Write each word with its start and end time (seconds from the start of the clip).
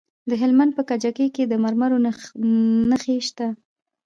د 0.29 0.31
هلمند 0.41 0.71
په 0.77 0.83
کجکي 0.89 1.27
کې 1.35 1.43
د 1.47 1.53
مرمرو 1.63 1.97
نښې 2.89 3.17
شته. 3.27 3.47